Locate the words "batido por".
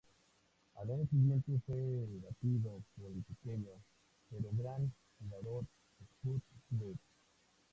2.23-3.11